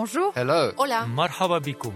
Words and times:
Bonjour. 0.00 0.32
Hello. 0.36 0.70
Hola. 0.76 1.06
Marhaba 1.06 1.58
bikoum. 1.58 1.92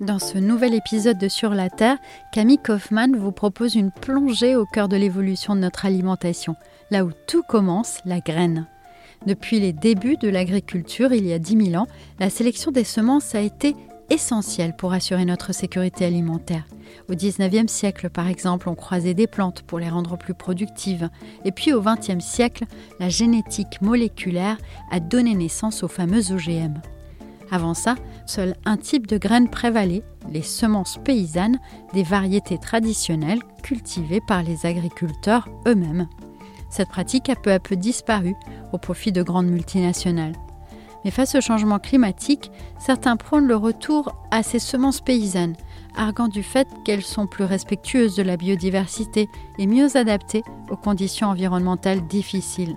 Dans 0.00 0.18
ce 0.18 0.38
nouvel 0.38 0.72
épisode 0.72 1.18
de 1.18 1.28
Sur 1.28 1.50
la 1.50 1.68
Terre, 1.68 1.98
Camille 2.32 2.56
Kaufmann 2.56 3.14
vous 3.16 3.32
propose 3.32 3.74
une 3.74 3.90
plongée 3.90 4.56
au 4.56 4.64
cœur 4.64 4.88
de 4.88 4.96
l'évolution 4.96 5.54
de 5.54 5.60
notre 5.60 5.84
alimentation, 5.84 6.56
là 6.90 7.04
où 7.04 7.10
tout 7.26 7.42
commence, 7.42 7.98
la 8.06 8.20
graine. 8.20 8.66
Depuis 9.26 9.60
les 9.60 9.74
débuts 9.74 10.16
de 10.16 10.30
l'agriculture, 10.30 11.12
il 11.12 11.26
y 11.26 11.34
a 11.34 11.38
10 11.38 11.66
000 11.72 11.82
ans, 11.82 11.86
la 12.18 12.30
sélection 12.30 12.70
des 12.70 12.84
semences 12.84 13.34
a 13.34 13.42
été 13.42 13.76
essentielle 14.10 14.74
pour 14.76 14.92
assurer 14.92 15.24
notre 15.24 15.52
sécurité 15.52 16.04
alimentaire. 16.04 16.64
Au 17.08 17.14
19e 17.14 17.68
siècle, 17.68 18.10
par 18.10 18.28
exemple, 18.28 18.68
on 18.68 18.74
croisait 18.74 19.14
des 19.14 19.26
plantes 19.26 19.62
pour 19.62 19.78
les 19.78 19.88
rendre 19.88 20.16
plus 20.16 20.34
productives. 20.34 21.08
Et 21.44 21.52
puis 21.52 21.72
au 21.72 21.82
20e 21.82 22.20
siècle, 22.20 22.64
la 23.00 23.08
génétique 23.08 23.80
moléculaire 23.80 24.58
a 24.90 25.00
donné 25.00 25.34
naissance 25.34 25.82
aux 25.82 25.88
fameux 25.88 26.32
OGM. 26.32 26.80
Avant 27.50 27.74
ça, 27.74 27.94
seul 28.26 28.54
un 28.66 28.76
type 28.76 29.06
de 29.06 29.16
graines 29.16 29.48
prévalait, 29.48 30.02
les 30.30 30.42
semences 30.42 30.98
paysannes, 31.02 31.58
des 31.94 32.02
variétés 32.02 32.58
traditionnelles 32.58 33.42
cultivées 33.62 34.20
par 34.26 34.42
les 34.42 34.66
agriculteurs 34.66 35.48
eux-mêmes. 35.66 36.08
Cette 36.70 36.88
pratique 36.88 37.30
a 37.30 37.36
peu 37.36 37.50
à 37.50 37.58
peu 37.58 37.76
disparu 37.76 38.34
au 38.72 38.78
profit 38.78 39.12
de 39.12 39.22
grandes 39.22 39.48
multinationales. 39.48 40.34
Mais 41.04 41.10
face 41.10 41.34
au 41.34 41.40
changement 41.40 41.78
climatique, 41.78 42.50
certains 42.78 43.16
prônent 43.16 43.46
le 43.46 43.56
retour 43.56 44.14
à 44.30 44.42
ces 44.42 44.58
semences 44.58 45.00
paysannes, 45.00 45.56
arguant 45.96 46.28
du 46.28 46.42
fait 46.42 46.68
qu'elles 46.84 47.02
sont 47.02 47.26
plus 47.26 47.44
respectueuses 47.44 48.16
de 48.16 48.22
la 48.22 48.36
biodiversité 48.36 49.28
et 49.58 49.66
mieux 49.66 49.96
adaptées 49.96 50.42
aux 50.70 50.76
conditions 50.76 51.28
environnementales 51.28 52.06
difficiles. 52.06 52.76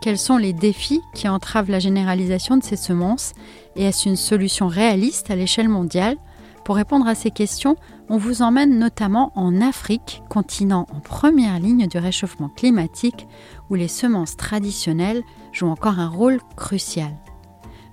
Quels 0.00 0.18
sont 0.18 0.38
les 0.38 0.54
défis 0.54 1.02
qui 1.14 1.28
entravent 1.28 1.70
la 1.70 1.78
généralisation 1.78 2.56
de 2.56 2.64
ces 2.64 2.76
semences 2.76 3.32
et 3.76 3.84
est-ce 3.84 4.08
une 4.08 4.16
solution 4.16 4.66
réaliste 4.66 5.30
à 5.30 5.36
l'échelle 5.36 5.68
mondiale? 5.68 6.16
Pour 6.64 6.76
répondre 6.76 7.06
à 7.06 7.14
ces 7.14 7.30
questions, 7.30 7.76
on 8.08 8.16
vous 8.16 8.42
emmène 8.42 8.78
notamment 8.78 9.32
en 9.34 9.60
Afrique, 9.60 10.22
continent 10.28 10.86
en 10.94 11.00
première 11.00 11.58
ligne 11.58 11.86
du 11.86 11.98
réchauffement 11.98 12.48
climatique, 12.48 13.26
où 13.68 13.74
les 13.74 13.88
semences 13.88 14.36
traditionnelles 14.36 15.22
jouent 15.52 15.68
encore 15.68 15.98
un 15.98 16.08
rôle 16.08 16.40
crucial. 16.56 17.12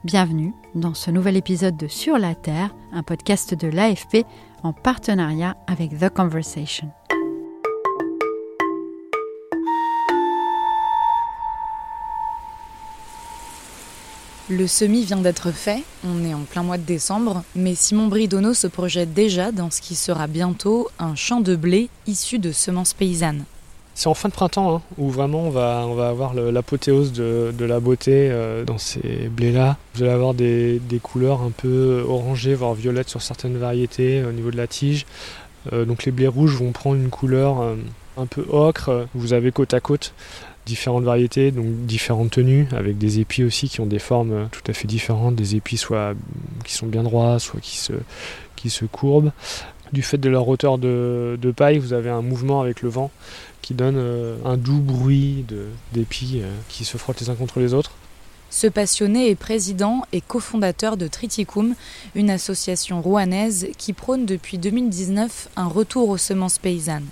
Bienvenue 0.03 0.53
dans 0.75 0.93
ce 0.93 1.09
nouvel 1.09 1.37
épisode 1.37 1.75
de 1.75 1.87
Sur 1.87 2.19
la 2.19 2.35
Terre, 2.35 2.75
un 2.93 3.01
podcast 3.01 3.55
de 3.55 3.67
l'AFP 3.67 4.25
en 4.61 4.71
partenariat 4.71 5.57
avec 5.65 5.97
The 5.97 6.09
Conversation. 6.09 6.91
Le 14.49 14.67
semis 14.67 15.03
vient 15.03 15.17
d'être 15.17 15.51
fait, 15.51 15.83
on 16.05 16.23
est 16.23 16.33
en 16.33 16.43
plein 16.43 16.61
mois 16.61 16.77
de 16.77 16.83
décembre, 16.83 17.43
mais 17.55 17.73
Simon 17.73 18.05
Bridonneau 18.05 18.53
se 18.53 18.67
projette 18.67 19.15
déjà 19.15 19.51
dans 19.51 19.71
ce 19.71 19.81
qui 19.81 19.95
sera 19.95 20.27
bientôt 20.27 20.89
un 20.99 21.15
champ 21.15 21.41
de 21.41 21.55
blé 21.55 21.89
issu 22.05 22.37
de 22.37 22.51
semences 22.51 22.93
paysannes. 22.93 23.45
C'est 23.97 24.09
en 24.09 24.13
fin 24.13 24.29
de 24.29 24.33
printemps 24.33 24.75
hein, 24.75 24.81
où 24.99 25.09
vraiment 25.09 25.39
on 25.39 25.49
va, 25.49 25.81
avoir 25.81 26.35
l'apothéose 26.35 27.13
de, 27.13 27.65
la 27.65 27.79
beauté 27.79 28.29
euh, 28.29 28.63
dans 28.63 28.77
ces 28.77 29.27
blés-là. 29.27 29.77
Vous 29.95 30.03
allez 30.03 30.11
avoir 30.11 30.35
des, 30.35 30.79
couleurs 31.01 31.41
un 31.41 31.49
peu 31.49 32.05
orangées, 32.07 32.53
voire 32.53 32.75
violettes 32.75 33.09
sur 33.09 33.23
certaines 33.23 33.57
variétés 33.57 34.23
au 34.23 34.31
niveau 34.31 34.51
de 34.51 34.57
la 34.57 34.67
tige. 34.67 35.07
Euh, 35.73 35.83
donc 35.83 36.05
les 36.05 36.11
blés 36.11 36.27
rouges 36.27 36.53
vont 36.53 36.73
prendre 36.73 36.97
une 36.97 37.09
couleur 37.09 37.59
euh, 37.59 37.73
un 38.17 38.27
peu 38.27 38.45
ocre. 38.51 39.07
Vous 39.15 39.33
avez 39.33 39.51
côte 39.51 39.73
à 39.73 39.79
côte 39.79 40.13
différentes 40.67 41.03
variétés, 41.03 41.49
donc 41.49 41.65
différentes 41.87 42.29
tenues, 42.29 42.67
avec 42.73 42.99
des 42.99 43.19
épis 43.19 43.43
aussi 43.43 43.67
qui 43.67 43.81
ont 43.81 43.87
des 43.87 43.97
formes 43.97 44.47
tout 44.51 44.61
à 44.69 44.73
fait 44.73 44.87
différentes, 44.87 45.33
des 45.33 45.55
épis 45.55 45.77
soit 45.77 46.13
qui 46.63 46.73
sont 46.75 46.85
bien 46.85 47.01
droits, 47.01 47.39
soit 47.39 47.61
qui 47.61 48.69
se 48.69 48.85
courbent. 48.85 49.31
Du 49.93 50.01
fait 50.01 50.17
de 50.17 50.29
leur 50.29 50.47
hauteur 50.47 50.77
de, 50.77 51.37
de 51.41 51.51
paille, 51.51 51.77
vous 51.77 51.93
avez 51.93 52.09
un 52.09 52.21
mouvement 52.21 52.61
avec 52.61 52.81
le 52.81 52.89
vent 52.89 53.11
qui 53.61 53.73
donne 53.73 53.97
euh, 53.97 54.37
un 54.45 54.57
doux 54.57 54.79
bruit 54.79 55.45
d'épis 55.93 56.39
euh, 56.41 56.51
qui 56.69 56.85
se 56.85 56.97
frottent 56.97 57.19
les 57.19 57.29
uns 57.29 57.35
contre 57.35 57.59
les 57.59 57.73
autres. 57.73 57.91
Ce 58.49 58.67
passionné 58.67 59.29
est 59.29 59.35
président 59.35 60.03
et 60.13 60.21
cofondateur 60.21 60.95
de 60.95 61.07
Triticum, 61.07 61.75
une 62.15 62.29
association 62.29 63.01
rouanaise 63.01 63.67
qui 63.77 63.91
prône 63.91 64.25
depuis 64.25 64.57
2019 64.57 65.49
un 65.57 65.67
retour 65.67 66.07
aux 66.09 66.17
semences 66.17 66.57
paysannes. 66.57 67.07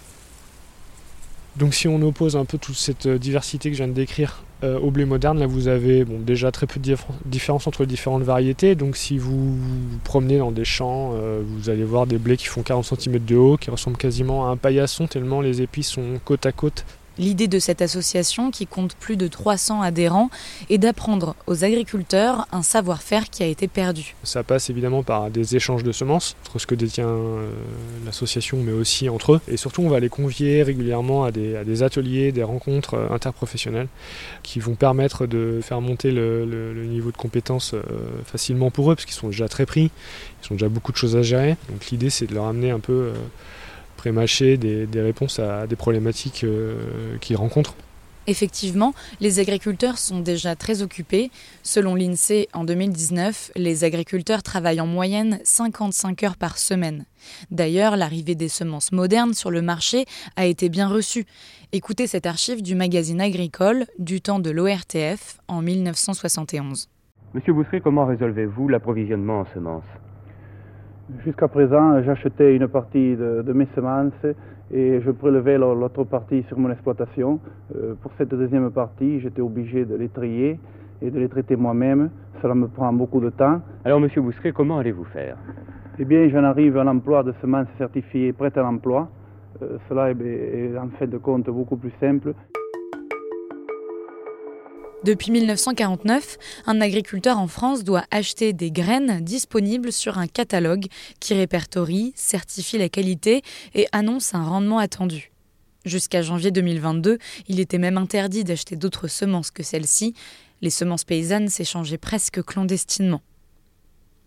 Donc 1.58 1.74
si 1.74 1.88
on 1.88 2.02
oppose 2.02 2.36
un 2.36 2.44
peu 2.44 2.58
toute 2.58 2.76
cette 2.76 3.08
diversité 3.08 3.70
que 3.70 3.78
je 3.78 3.84
viens 3.84 3.88
de 3.88 3.94
décrire 3.94 4.44
euh, 4.64 4.78
au 4.80 4.92
blé 4.92 5.06
moderne, 5.06 5.40
là 5.40 5.48
vous 5.48 5.68
avez 5.70 6.04
déjà 6.06 6.52
très 6.52 6.68
peu 6.68 6.80
de 6.80 6.96
différence 7.26 7.66
entre 7.68 7.84
les 7.84 7.88
différentes 7.88 8.24
variétés. 8.24 8.76
Donc 8.76 8.98
si 8.98 9.18
vous 9.18 9.56
vous 9.56 9.98
promenez 10.04 10.38
dans 10.38 10.52
des 10.52 10.66
champs, 10.66 11.12
euh, 11.14 11.42
vous 11.46 11.70
allez 11.70 11.86
voir 11.86 12.08
des 12.08 12.18
blés 12.18 12.36
qui 12.36 12.48
font 12.48 12.62
40 12.62 13.00
cm 13.00 13.20
de 13.20 13.36
haut, 13.36 13.58
qui 13.58 13.70
ressemblent 13.70 13.98
quasiment 13.98 14.48
à 14.48 14.50
un 14.50 14.58
paillasson 14.58 15.08
tellement 15.08 15.40
les 15.40 15.62
épis 15.62 15.84
sont 15.84 16.20
côte 16.26 16.46
à 16.46 16.52
côte 16.52 16.86
L'idée 17.18 17.48
de 17.48 17.60
cette 17.60 17.82
association, 17.82 18.52
qui 18.52 18.68
compte 18.68 18.96
plus 18.96 19.16
de 19.16 19.28
300 19.28 19.82
adhérents, 19.82 20.30
est 20.70 20.78
d'apprendre 20.78 21.36
aux 21.48 21.64
agriculteurs 21.64 22.48
un 22.52 22.62
savoir-faire 22.62 23.30
qui 23.30 23.42
a 23.44 23.46
été 23.46 23.68
perdu. 23.68 24.16
Ça 24.24 24.44
passe 24.44 24.70
évidemment 24.70 25.02
par 25.02 25.30
des 25.30 25.56
échanges 25.56 25.84
de 25.84 25.92
semences 25.92 26.36
entre 26.46 26.60
ce 26.60 26.68
que 26.68 26.76
détient 26.76 27.08
euh, 27.08 27.50
l'association, 28.06 28.58
mais 28.58 28.74
aussi 28.74 29.08
entre 29.08 29.34
eux. 29.34 29.42
Et 29.48 29.56
surtout, 29.56 29.82
on 29.82 29.90
va 29.90 30.00
les 30.00 30.10
convier 30.10 30.64
régulièrement 30.64 31.24
à 31.24 31.32
des, 31.32 31.84
ateliers, 31.84 32.32
des 32.32 32.44
rencontres 32.44 32.96
euh, 32.96 33.10
interprofessionnelles 33.12 33.88
qui 34.44 34.60
vont 34.60 34.76
permettre 34.76 35.26
de 35.26 35.60
faire 35.62 35.80
monter 35.82 36.12
le 36.12 36.86
niveau 36.86 37.12
de 37.12 37.18
compétences 37.18 37.74
euh, 37.74 37.82
facilement 38.26 38.72
pour 38.72 38.92
eux, 38.92 38.96
parce 38.96 39.06
qu'ils 39.06 39.16
sont 39.16 39.28
déjà 39.28 39.48
très 39.48 39.66
pris, 39.66 39.90
ils 40.44 40.54
ont 40.54 40.56
déjà 40.56 40.70
beaucoup 40.70 40.92
de 40.92 40.98
choses 40.98 41.16
à 41.16 41.22
gérer. 41.22 41.56
Donc 41.70 41.88
l'idée, 41.92 42.10
c'est 42.10 42.28
de 42.28 42.34
leur 42.34 42.46
amener 42.46 42.72
un 42.72 42.80
peu 42.80 43.12
prémâcher 43.98 44.58
des, 44.58 44.86
des, 44.86 45.02
réponses 45.02 45.40
à 45.40 45.68
des 45.68 45.76
problématiques 45.76 46.44
euh, 46.44 47.18
qu'ils 47.20 47.38
rencontrent. 47.38 47.76
Effectivement, 48.28 48.94
les 49.20 49.40
agriculteurs 49.40 50.00
sont 50.00 50.20
déjà 50.20 50.56
très 50.56 50.82
occupés. 50.82 51.30
Selon 51.62 51.94
l'INSEE, 51.94 52.48
en 52.54 52.64
2019, 52.64 53.52
les 53.56 53.84
agriculteurs 53.84 54.42
travaillent 54.42 54.82
en 54.82 54.88
moyenne 54.88 55.40
55 55.44 56.24
heures 56.24 56.38
par 56.38 56.58
semaine. 56.58 57.06
D'ailleurs, 57.52 57.98
l'arrivée 57.98 58.34
des 58.36 58.50
semences 58.50 58.92
modernes 58.92 59.34
sur 59.36 59.52
le 59.52 59.62
marché 59.62 60.06
a 60.36 60.46
été 60.46 60.70
bien 60.70 60.88
reçue. 60.88 61.26
Écoutez 61.72 62.08
cette 62.08 62.26
archive 62.26 62.64
du 62.64 62.74
magazine 62.74 63.22
agricole 63.22 63.86
du 64.00 64.22
temps 64.22 64.40
de 64.40 64.50
l'ORTF 64.50 65.38
en 65.48 65.62
1971. 65.62 66.90
Monsieur 67.34 67.54
Bousseret, 67.54 67.82
comment 67.82 68.06
résolvez-vous 68.06 68.70
l'approvisionnement 68.70 69.42
en 69.42 69.46
semences? 69.54 69.84
Jusqu'à 71.24 71.48
présent, 71.48 72.02
j'achetais 72.02 72.56
une 72.56 72.68
partie 72.68 73.16
de, 73.16 73.44
de, 73.44 73.54
mes 73.54 73.68
semences 73.76 74.26
et 74.74 75.00
je 75.02 75.12
prélevais 75.12 75.56
l'autre 75.56 76.04
partie 76.04 76.42
sur 76.48 76.58
mon 76.58 76.72
exploitation. 76.72 77.40
Euh, 77.76 77.94
pour 78.02 78.12
cette 78.18 78.30
deuxième 78.30 78.72
partie, 78.72 79.20
j'étais 79.20 79.42
obligé 79.42 79.86
de 79.86 79.94
les 79.94 80.10
trier 80.10 80.60
et 81.04 81.12
de 81.12 81.20
les 81.20 81.30
traiter 81.30 81.56
moi-même. 81.56 82.10
Cela 82.42 82.56
me 82.56 82.68
prend 82.68 82.92
beaucoup 82.92 83.20
de 83.20 83.30
temps. 83.30 83.62
Alors, 83.84 84.00
Monsieur 84.00 84.22
Bousseret, 84.22 84.52
comment 84.52 84.80
allez-vous 84.80 85.04
faire? 85.06 85.38
Eh 86.00 86.06
bien, 86.06 86.28
j'en 86.30 86.44
arrive 86.44 86.76
à 86.78 86.84
l'emploi 86.84 87.22
de 87.22 87.34
semences 87.40 87.68
certifiées 87.78 88.34
prêtes 88.34 88.58
à 88.58 88.64
l'emploi. 88.64 89.08
Euh, 89.62 89.78
cela 89.88 90.10
est, 90.10 90.20
est 90.20 90.76
en 90.76 90.90
fait 90.98 91.08
de 91.08 91.20
compte 91.20 91.46
beaucoup 91.52 91.78
plus 91.78 91.94
simple. 92.00 92.34
Depuis 95.06 95.30
1949, 95.30 96.40
un 96.66 96.82
agriculteur 96.82 97.38
en 97.38 97.48
France 97.48 97.84
doit 97.84 98.06
acheter 98.10 98.54
des 98.54 98.72
graines 98.72 99.24
disponibles 99.24 99.92
sur 99.92 100.18
un 100.18 100.26
catalogue 100.26 100.88
qui 101.20 101.36
répertorie, 101.36 102.12
certifie 102.16 102.80
la 102.80 102.90
qualité 102.90 103.44
et 103.76 103.86
annonce 103.92 104.34
un 104.34 104.44
rendement 104.44 104.80
attendu. 104.80 105.32
Jusqu'à 105.86 106.24
janvier 106.24 106.50
2022, 106.50 107.20
il 107.48 107.60
était 107.60 107.78
même 107.78 108.00
interdit 108.00 108.44
d'acheter 108.44 108.78
d'autres 108.78 109.08
semences 109.08 109.52
que 109.52 109.62
celles-ci. 109.62 110.16
Les 110.64 110.72
semences 110.72 111.04
paysannes 111.04 111.50
s'échangeaient 111.50 112.00
presque 112.00 112.42
clandestinement. 112.42 113.22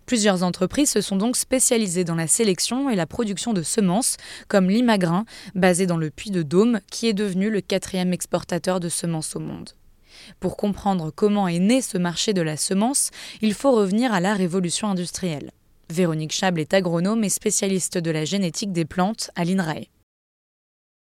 Plusieurs 0.06 0.44
entreprises 0.44 0.90
se 0.90 1.00
sont 1.00 1.16
donc 1.16 1.36
spécialisées 1.36 2.04
dans 2.04 2.14
la 2.14 2.28
sélection 2.28 2.88
et 2.88 2.94
la 2.94 3.06
production 3.06 3.52
de 3.52 3.62
semences, 3.62 4.16
comme 4.46 4.70
Limagrin, 4.70 5.25
basé 5.56 5.86
dans 5.86 5.98
le 5.98 6.10
Puy 6.10 6.30
de 6.30 6.44
Dôme, 6.44 6.78
qui 6.88 7.08
est 7.08 7.14
devenu 7.14 7.50
le 7.50 7.62
quatrième 7.62 8.12
exportateur 8.12 8.78
de 8.78 8.88
semences 8.88 9.34
au 9.34 9.40
monde. 9.40 9.70
Pour 10.41 10.56
comprendre 10.56 11.11
comment 11.11 11.49
est 11.49 11.59
né 11.59 11.82
ce 11.82 11.99
marché 11.99 12.32
de 12.32 12.43
la 12.43 12.56
semence, 12.56 13.11
il 13.41 13.55
faut 13.55 13.73
revenir 13.73 14.12
à 14.12 14.20
la 14.20 14.35
révolution 14.35 14.88
industrielle. 14.88 15.50
Véronique 15.91 16.32
Chable 16.32 16.61
est 16.61 16.75
agronome 16.75 17.25
et 17.25 17.29
spécialiste 17.29 17.99
de 17.99 18.11
la 18.11 18.25
génétique 18.25 18.73
des 18.73 18.85
plantes 18.85 19.31
à 19.35 19.44
l'INRAE. 19.44 19.88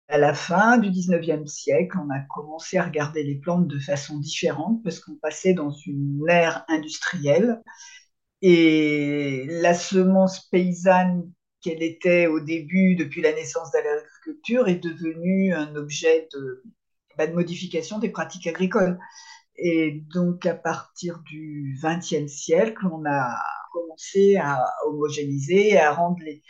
À 0.08 0.16
la 0.16 0.32
fin 0.32 0.78
du 0.78 0.88
19e 0.88 1.46
siècle, 1.46 1.98
on 2.02 2.10
a 2.10 2.20
commencé 2.34 2.78
à 2.78 2.84
regarder 2.84 3.22
les 3.22 3.34
plantes 3.34 3.68
de 3.68 3.78
façon 3.78 4.18
différente 4.18 4.82
parce 4.82 5.00
qu'on 5.00 5.16
passait 5.16 5.52
dans 5.52 5.70
une 5.70 6.24
ère 6.28 6.64
industrielle 6.68 7.60
et 8.40 9.46
la 9.48 9.74
semence 9.74 10.48
paysanne 10.48 11.30
qu'elle 11.60 11.82
était 11.82 12.26
au 12.26 12.40
début, 12.40 12.94
depuis 12.94 13.20
la 13.20 13.32
naissance 13.32 13.70
de 13.72 13.78
l'agriculture, 13.78 14.68
est 14.68 14.82
devenue 14.82 15.52
un 15.52 15.74
objet 15.74 16.28
de, 16.32 16.62
bah, 17.18 17.26
de 17.26 17.34
modification 17.34 17.98
des 17.98 18.10
pratiques 18.10 18.46
agricoles. 18.46 18.98
Et 19.56 20.04
donc, 20.14 20.46
à 20.46 20.54
partir 20.54 21.18
du 21.26 21.76
XXe 21.82 22.28
siècle, 22.32 22.86
on 22.90 23.04
a 23.04 23.36
commencé 23.72 24.36
à 24.36 24.64
homogénéiser 24.86 25.70
et 25.70 25.78
à 25.78 25.92
rendre 25.92 26.18
les, 26.24 26.42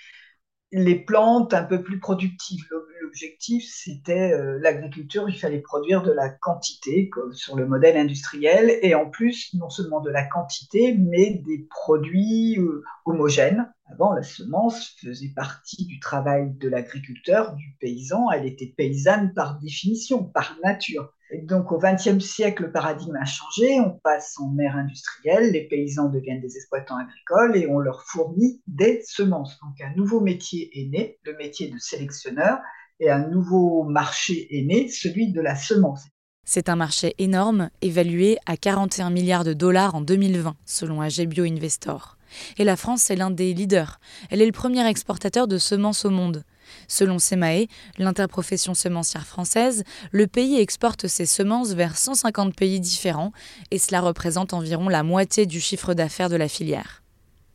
les 0.73 0.97
plantes 0.97 1.55
un 1.55 1.65
peu 1.65 1.83
plus 1.83 1.99
productives. 1.99 2.67
L'objectif, 3.03 3.65
c'était 3.67 4.33
euh, 4.33 4.59
l'agriculture, 4.61 5.29
il 5.29 5.39
fallait 5.39 5.61
produire 5.61 6.03
de 6.03 6.13
la 6.13 6.29
quantité 6.29 7.09
comme 7.09 7.33
sur 7.33 7.57
le 7.57 7.67
modèle 7.67 7.97
industriel, 7.97 8.79
et 8.83 8.95
en 8.95 9.09
plus, 9.09 9.55
non 9.55 9.71
seulement 9.71 10.01
de 10.01 10.11
la 10.11 10.25
quantité, 10.25 10.95
mais 10.95 11.43
des 11.47 11.67
produits 11.71 12.59
euh, 12.59 12.85
homogènes. 13.07 13.73
Avant, 13.91 14.13
la 14.13 14.23
semence 14.23 14.95
faisait 15.01 15.33
partie 15.35 15.87
du 15.87 15.99
travail 16.01 16.53
de 16.59 16.69
l'agriculteur, 16.69 17.55
du 17.55 17.75
paysan, 17.81 18.31
elle 18.31 18.47
était 18.47 18.75
paysanne 18.77 19.33
par 19.33 19.59
définition, 19.59 20.25
par 20.25 20.57
nature. 20.63 21.15
Donc 21.43 21.73
au 21.73 21.79
XXe 21.79 22.25
siècle, 22.25 22.65
le 22.65 22.73
paradigme 22.73 23.17
a 23.17 23.25
changé, 23.25 23.81
on 23.81 23.99
passe 24.03 24.35
en 24.39 24.57
ère 24.59 24.77
industrielle, 24.77 25.53
les 25.53 25.69
paysans 25.69 26.09
deviennent 26.09 26.41
des 26.41 26.57
exploitants 26.57 26.97
agricoles 26.97 27.57
et 27.57 27.67
on 27.67 27.79
leur 27.79 28.03
fournit 28.05 28.63
des 28.67 29.03
semences. 29.07 29.59
Donc 29.61 29.81
un 29.81 29.95
nouveau 29.95 30.21
métier 30.21 30.71
est 30.73 30.89
né, 30.89 31.19
le 31.25 31.37
métier 31.37 31.69
de 31.71 31.79
sélectionneur, 31.79 32.59
et 33.01 33.11
un 33.11 33.29
nouveau 33.29 33.85
marché 33.85 34.49
est 34.51 34.63
né, 34.63 34.89
celui 34.89 35.33
de 35.33 35.41
la 35.41 35.55
semence. 35.55 36.01
C'est 36.45 36.71
un 36.71 36.77
marché 36.77 37.15
énorme, 37.19 37.69
évalué 37.83 38.39
à 38.47 38.57
41 38.57 39.11
milliards 39.11 39.45
de 39.45 39.53
dollars 39.53 39.95
en 39.95 40.01
2020, 40.01 40.57
selon 40.65 41.03
AG 41.03 41.21
Investor. 41.39 42.17
Et 42.57 42.65
la 42.65 42.77
France 42.77 43.11
est 43.11 43.17
l'un 43.17 43.31
des 43.31 43.53
leaders. 43.53 44.01
Elle 44.31 44.41
est 44.41 44.47
le 44.47 44.53
premier 44.53 44.87
exportateur 44.87 45.47
de 45.47 45.59
semences 45.59 46.05
au 46.05 46.11
monde. 46.11 46.45
Selon 46.87 47.19
SEMAE, 47.19 47.67
l'interprofession 47.99 48.75
semencière 48.75 49.27
française, 49.27 49.85
le 50.13 50.27
pays 50.27 50.59
exporte 50.59 51.07
ses 51.07 51.27
semences 51.27 51.73
vers 51.73 51.97
150 51.97 52.55
pays 52.55 52.81
différents 52.81 53.33
et 53.71 53.79
cela 53.79 54.01
représente 54.01 54.53
environ 54.53 54.89
la 54.89 55.03
moitié 55.03 55.47
du 55.47 55.61
chiffre 55.61 55.95
d'affaires 55.95 56.29
de 56.29 56.37
la 56.37 56.49
filière. 56.49 57.03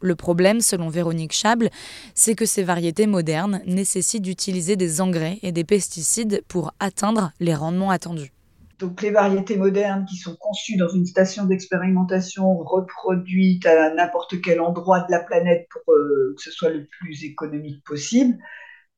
Le 0.03 0.15
problème, 0.15 0.59
selon 0.59 0.89
Véronique 0.89 1.31
Chable, 1.31 1.69
c'est 2.13 2.35
que 2.35 2.45
ces 2.45 2.63
variétés 2.63 3.07
modernes 3.07 3.61
nécessitent 3.65 4.23
d'utiliser 4.23 4.75
des 4.75 4.99
engrais 4.99 5.39
et 5.43 5.53
des 5.53 5.63
pesticides 5.63 6.43
pour 6.49 6.73
atteindre 6.81 7.31
les 7.39 7.55
rendements 7.55 7.89
attendus. 7.89 8.33
Donc 8.79 9.01
les 9.01 9.11
variétés 9.11 9.55
modernes 9.55 10.05
qui 10.09 10.17
sont 10.17 10.35
conçues 10.35 10.75
dans 10.75 10.89
une 10.89 11.05
station 11.05 11.45
d'expérimentation, 11.45 12.57
reproduites 12.57 13.65
à 13.65 13.93
n'importe 13.93 14.41
quel 14.41 14.59
endroit 14.59 14.99
de 15.01 15.11
la 15.11 15.19
planète 15.19 15.69
pour 15.69 15.93
euh, 15.93 16.33
que 16.35 16.43
ce 16.43 16.51
soit 16.51 16.69
le 16.69 16.85
plus 16.99 17.23
économique 17.23 17.81
possible, 17.85 18.37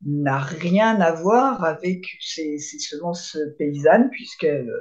n'a 0.06 0.40
rien 0.40 1.00
à 1.00 1.12
voir 1.12 1.64
avec 1.64 2.06
ces, 2.20 2.58
semences 2.58 3.38
paysannes, 3.58 4.10
puisqu'elles 4.12 4.72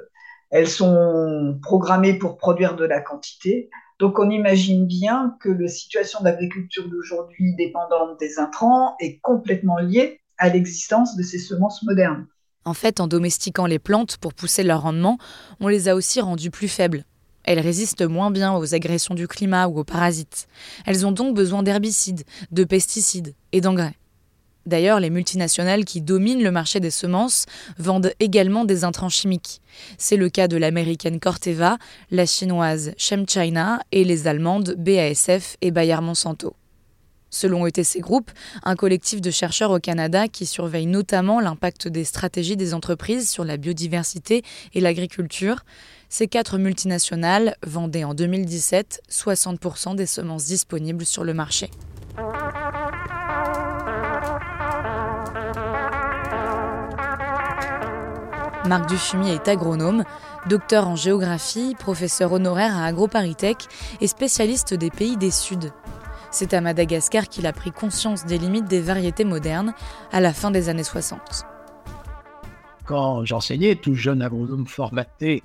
elles 0.51 0.69
sont 0.69 1.59
programmées 1.63 2.17
pour 2.17 2.37
produire 2.37 2.77
de 2.77 2.85
la 2.85 3.01
quantité. 3.01 3.71
Donc 3.99 4.19
on 4.19 4.31
imagine 4.31 4.87
bien 4.87 5.37
que 5.41 5.49
la 5.49 5.69
situation 5.69 6.23
d'agriculture 6.23 6.89
d'aujourd'hui 6.89 7.57
dépendante 7.57 8.19
des 8.21 8.39
intrants 8.39 8.95
est 9.01 9.19
complètement 9.21 9.79
liée 9.79 10.21
à 10.39 10.49
l'existence 10.49 11.17
de 11.17 11.23
ces 11.23 11.39
semences 11.39 11.83
modernes. 11.83 12.27
En 12.65 12.75
fait, 12.75 13.01
en 13.01 13.09
domestiquant 13.09 13.67
les 13.67 13.79
plantes 13.79 14.17
pour 14.17 14.33
pousser 14.33 14.63
leur 14.63 14.83
rendement, 14.83 15.19
on 15.61 15.69
les 15.69 15.89
a 15.89 15.95
aussi 15.95 16.21
rendues 16.21 16.51
plus 16.51 16.69
faibles. 16.69 17.05
Elles 17.43 17.61
résistent 17.61 18.09
moins 18.09 18.31
bien 18.31 18.55
aux 18.55 18.75
agressions 18.75 19.15
du 19.15 19.29
climat 19.29 19.67
ou 19.67 19.79
aux 19.79 19.85
parasites. 19.85 20.49
Elles 20.87 21.05
ont 21.05 21.13
donc 21.13 21.37
besoin 21.37 21.63
d'herbicides, 21.63 22.23
de 22.53 22.65
pesticides 22.65 23.35
et 23.53 23.61
d'engrais. 23.61 23.97
D'ailleurs, 24.67 25.01
les 25.01 25.11
multinationales 25.11 25.85
qui 25.85 26.01
dominent 26.01 26.43
le 26.43 26.51
marché 26.51 26.81
des 26.81 26.91
semences 26.91 27.47
vendent 27.79 28.13
également 28.21 28.65
des 28.65 28.85
intrants 28.85 29.09
chimiques. 29.09 29.61
C'est 29.99 30.17
le 30.17 30.29
cas 30.29 30.49
de 30.49 30.57
l'américaine 30.57 31.21
Corteva, 31.21 31.79
la 32.11 32.27
chinoise 32.27 32.93
ChemChina 32.97 33.81
et 33.93 34.05
les 34.05 34.27
allemandes 34.27 34.75
BASF 34.79 35.57
et 35.61 35.71
Bayer 35.71 36.01
Monsanto. 36.01 36.55
Selon 37.35 37.67
ETC 37.67 37.99
Group, 37.99 38.31
un 38.63 38.77
collectif 38.77 39.21
de 39.21 39.33
chercheurs 39.33 39.73
au 39.73 39.81
Canada 39.81 40.29
qui 40.29 40.47
surveille 40.47 40.87
notamment 40.87 41.41
l'impact 41.41 41.89
des 41.89 42.05
stratégies 42.05 42.57
des 42.57 42.75
entreprises 42.75 43.29
sur 43.29 43.45
la 43.45 43.57
biodiversité 43.57 44.43
et 44.73 44.81
l'agriculture, 44.81 45.65
ces 46.09 46.29
quatre 46.29 46.59
multinationales 46.59 47.57
vendaient 47.67 48.05
en 48.05 48.15
2017 48.15 49.03
60% 49.11 49.97
des 49.97 50.07
semences 50.07 50.45
disponibles 50.45 51.05
sur 51.05 51.25
le 51.25 51.35
marché. 51.35 51.71
Marc 58.67 58.89
Dufumier 58.89 59.35
est 59.35 59.49
agronome, 59.49 60.05
docteur 60.49 60.89
en 60.89 60.97
géographie, 60.97 61.75
professeur 61.79 62.33
honoraire 62.33 62.75
à 62.75 62.87
AgroParisTech 62.87 63.59
et 64.01 64.07
spécialiste 64.07 64.73
des 64.73 64.91
pays 64.91 65.19
des 65.19 65.31
Suds. 65.31 65.71
C'est 66.31 66.55
à 66.55 66.63
Madagascar 66.63 67.29
qu'il 67.29 67.47
a 67.47 67.53
pris 67.53 67.73
conscience 67.73 68.25
des 68.25 68.39
limites 68.39 68.65
des 68.65 68.81
variétés 68.81 69.25
modernes 69.25 69.75
à 70.13 70.21
la 70.21 70.33
fin 70.33 70.51
des 70.51 70.71
années 70.71 70.83
60. 70.83 71.45
Quand 72.87 73.25
j'enseignais, 73.27 73.77
tout 73.77 73.95
jeune 73.95 74.23
agronome 74.23 74.67
formaté, 74.67 75.43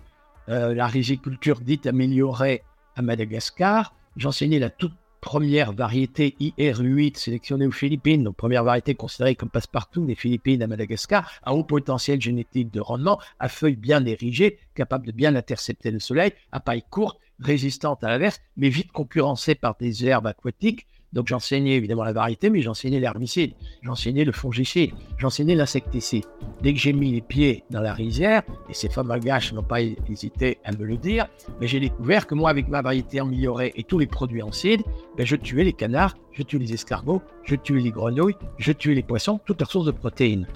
euh, 0.47 0.73
la 0.73 0.87
riziculture 0.87 1.59
dite 1.59 1.87
améliorée 1.87 2.63
à 2.95 3.01
Madagascar, 3.01 3.93
j'enseignais 4.15 4.59
la 4.59 4.69
toute 4.69 4.95
première 5.21 5.73
variété 5.73 6.35
IR8 6.39 7.17
sélectionnée 7.17 7.67
aux 7.67 7.71
Philippines, 7.71 8.23
donc 8.23 8.35
première 8.35 8.63
variété 8.63 8.95
considérée 8.95 9.35
comme 9.35 9.49
passe-partout 9.49 10.05
des 10.05 10.15
Philippines 10.15 10.61
à 10.63 10.67
Madagascar, 10.67 11.31
à 11.43 11.53
haut 11.53 11.63
potentiel 11.63 12.21
génétique 12.21 12.71
de 12.71 12.79
rendement, 12.79 13.19
à 13.39 13.49
feuilles 13.49 13.75
bien 13.75 14.05
érigées, 14.05 14.59
capable 14.75 15.07
de 15.07 15.11
bien 15.11 15.35
intercepter 15.35 15.91
le 15.91 15.99
soleil, 15.99 16.31
à 16.51 16.59
paille 16.59 16.83
courte, 16.89 17.19
résistante 17.39 18.03
à 18.03 18.09
l'averse, 18.09 18.41
mais 18.57 18.69
vite 18.69 18.91
concurrencée 18.91 19.55
par 19.55 19.75
des 19.77 20.05
herbes 20.05 20.27
aquatiques, 20.27 20.87
donc 21.13 21.27
j'enseignais 21.27 21.75
évidemment 21.75 22.03
la 22.03 22.13
variété, 22.13 22.49
mais 22.49 22.61
j'enseignais 22.61 22.99
l'herbicide, 22.99 23.53
j'enseignais 23.81 24.25
le 24.25 24.31
fongicide, 24.31 24.91
j'enseignais 25.17 25.55
l'insecticide. 25.55 26.25
Dès 26.61 26.73
que 26.73 26.79
j'ai 26.79 26.93
mis 26.93 27.11
les 27.11 27.21
pieds 27.21 27.63
dans 27.69 27.81
la 27.81 27.93
rizière, 27.93 28.43
et 28.69 28.73
ces 28.73 28.89
femmes 28.89 29.17
gâches 29.19 29.53
n'ont 29.53 29.63
pas 29.63 29.81
hésité 29.81 30.59
à 30.63 30.71
me 30.71 30.83
le 30.83 30.97
dire, 30.97 31.27
mais 31.59 31.67
j'ai 31.67 31.79
découvert 31.79 32.27
que 32.27 32.35
moi, 32.35 32.49
avec 32.49 32.67
ma 32.67 32.81
variété 32.81 33.19
améliorée 33.19 33.73
et 33.75 33.83
tous 33.83 33.97
les 33.97 34.07
produits 34.07 34.43
en 34.43 34.51
cide, 34.51 34.81
ben, 35.17 35.25
je 35.25 35.35
tuais 35.35 35.63
les 35.63 35.73
canards, 35.73 36.15
je 36.31 36.43
tuais 36.43 36.59
les 36.59 36.73
escargots, 36.73 37.21
je 37.43 37.55
tuais 37.55 37.81
les 37.81 37.91
grenouilles, 37.91 38.35
je 38.57 38.71
tuais 38.71 38.93
les 38.93 39.03
poissons, 39.03 39.39
toutes 39.45 39.59
leurs 39.59 39.71
sources 39.71 39.87
de 39.87 39.91
protéines. 39.91 40.47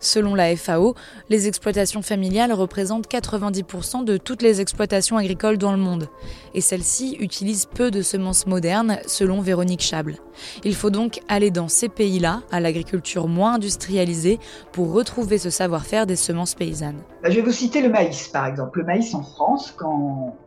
Selon 0.00 0.34
la 0.34 0.56
FAO, 0.56 0.94
les 1.28 1.46
exploitations 1.46 2.00
familiales 2.00 2.54
représentent 2.54 3.06
90% 3.06 4.02
de 4.04 4.16
toutes 4.16 4.40
les 4.40 4.62
exploitations 4.62 5.18
agricoles 5.18 5.58
dans 5.58 5.72
le 5.72 5.78
monde. 5.78 6.08
Et 6.54 6.62
celles-ci 6.62 7.18
utilisent 7.20 7.66
peu 7.66 7.90
de 7.90 8.00
semences 8.00 8.46
modernes, 8.46 8.98
selon 9.06 9.42
Véronique 9.42 9.82
Chable. 9.82 10.16
Il 10.64 10.74
faut 10.74 10.88
donc 10.88 11.20
aller 11.28 11.50
dans 11.50 11.68
ces 11.68 11.90
pays-là, 11.90 12.42
à 12.50 12.60
l'agriculture 12.60 13.28
moins 13.28 13.54
industrialisée, 13.54 14.38
pour 14.72 14.92
retrouver 14.92 15.36
ce 15.36 15.50
savoir-faire 15.50 16.06
des 16.06 16.16
semences 16.16 16.54
paysannes. 16.54 17.02
Bah, 17.22 17.28
je 17.28 17.36
vais 17.36 17.42
vous 17.42 17.52
citer 17.52 17.82
le 17.82 17.90
maïs, 17.90 18.28
par 18.28 18.46
exemple. 18.46 18.78
Le 18.78 18.86
maïs 18.86 19.14
en 19.14 19.22
France, 19.22 19.74
quand 19.76 20.38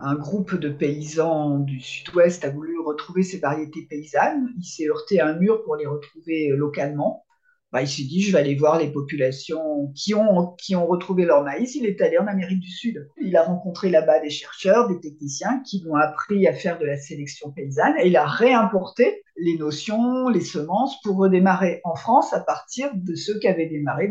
un 0.00 0.14
groupe 0.16 0.56
de 0.56 0.68
paysans 0.68 1.58
du 1.58 1.78
sud-ouest 1.80 2.44
a 2.44 2.50
voulu 2.50 2.80
retrouver 2.80 3.22
ces 3.22 3.38
variétés 3.38 3.86
paysannes, 3.88 4.48
il 4.58 4.64
s'est 4.64 4.88
heurté 4.88 5.20
à 5.20 5.28
un 5.28 5.34
mur 5.34 5.62
pour 5.62 5.76
les 5.76 5.86
retrouver 5.86 6.48
localement. 6.56 7.24
Bah, 7.72 7.82
il 7.82 7.88
s'est 7.88 8.02
dit, 8.02 8.20
je 8.20 8.32
vais 8.32 8.38
aller 8.38 8.56
voir 8.56 8.78
les 8.78 8.90
populations 8.90 9.92
qui 9.94 10.12
ont, 10.12 10.56
qui 10.56 10.74
ont 10.74 10.86
retrouvé 10.86 11.24
leur 11.24 11.44
maïs. 11.44 11.76
Il 11.76 11.86
est 11.86 12.00
allé 12.00 12.18
en 12.18 12.26
Amérique 12.26 12.58
du 12.58 12.70
Sud. 12.70 13.08
Il 13.22 13.36
a 13.36 13.44
rencontré 13.44 13.90
là-bas 13.90 14.18
des 14.18 14.30
chercheurs, 14.30 14.88
des 14.88 14.98
techniciens 14.98 15.62
qui 15.64 15.80
lui 15.80 15.90
ont 15.90 15.96
appris 15.96 16.48
à 16.48 16.52
faire 16.52 16.78
de 16.80 16.84
la 16.84 16.96
sélection 16.96 17.52
paysanne 17.52 17.94
et 18.00 18.08
il 18.08 18.16
a 18.16 18.26
réimporté 18.26 19.22
les 19.36 19.56
notions, 19.56 20.28
les 20.28 20.40
semences 20.40 21.00
pour 21.02 21.16
redémarrer 21.16 21.80
en 21.84 21.94
France 21.94 22.32
à 22.32 22.40
partir 22.40 22.90
de 22.94 23.14
ceux 23.14 23.38
qui 23.38 23.46
avaient 23.46 23.68
démarré 23.68 24.10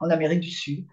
en 0.00 0.10
Amérique 0.10 0.40
du 0.40 0.50
Sud. 0.50 0.86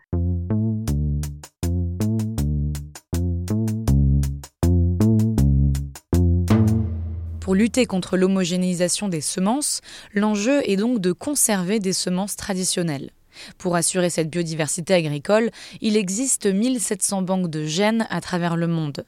Pour 7.52 7.58
lutter 7.58 7.86
contre 7.86 8.16
l'homogénéisation 8.16 9.10
des 9.10 9.20
semences, 9.20 9.82
l'enjeu 10.14 10.62
est 10.70 10.78
donc 10.78 11.02
de 11.02 11.12
conserver 11.12 11.82
des 11.82 11.92
semences 11.92 12.38
traditionnelles. 12.38 13.12
Pour 13.58 13.76
assurer 13.76 14.10
cette 14.10 14.30
biodiversité 14.30 14.94
agricole, 14.94 15.52
il 15.82 15.98
existe 15.98 16.46
1700 16.46 17.24
banques 17.24 17.50
de 17.50 17.66
gènes 17.66 18.08
à 18.10 18.22
travers 18.22 18.56
le 18.56 18.68
monde. 18.68 19.04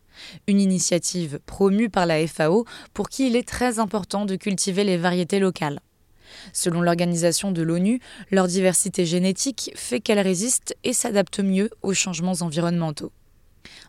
Une 0.48 0.60
initiative 0.60 1.40
promue 1.46 1.90
par 1.90 2.06
la 2.06 2.28
FAO 2.28 2.66
pour 2.94 3.08
qui 3.08 3.28
il 3.28 3.38
est 3.38 3.48
très 3.48 3.80
important 3.80 4.26
de 4.26 4.36
cultiver 4.36 4.84
les 4.84 4.98
variétés 4.98 5.40
locales. 5.40 5.80
Selon 6.52 6.82
l'organisation 6.82 7.54
de 7.54 7.62
l'ONU, 7.62 8.02
leur 8.30 8.48
diversité 8.48 9.06
génétique 9.06 9.72
fait 9.76 10.02
qu'elles 10.02 10.20
résistent 10.20 10.76
et 10.84 10.92
s'adaptent 10.92 11.40
mieux 11.40 11.70
aux 11.82 11.94
changements 11.94 12.42
environnementaux. 12.42 13.14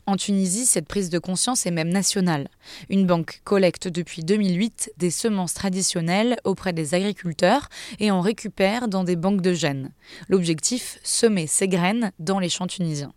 En 0.06 0.16
Tunisie, 0.16 0.66
cette 0.66 0.86
prise 0.86 1.08
de 1.08 1.18
conscience 1.18 1.64
est 1.64 1.70
même 1.70 1.88
nationale. 1.88 2.48
Une 2.90 3.06
banque 3.06 3.40
collecte 3.44 3.88
depuis 3.88 4.22
2008 4.22 4.92
des 4.98 5.10
semences 5.10 5.54
traditionnelles 5.54 6.36
auprès 6.44 6.74
des 6.74 6.94
agriculteurs 6.94 7.68
et 8.00 8.10
en 8.10 8.20
récupère 8.20 8.88
dans 8.88 9.02
des 9.02 9.16
banques 9.16 9.40
de 9.40 9.54
gènes. 9.54 9.92
L'objectif, 10.28 10.98
semer 11.02 11.46
ces 11.46 11.68
graines 11.68 12.12
dans 12.18 12.38
les 12.38 12.50
champs 12.50 12.66
tunisiens. 12.66 13.14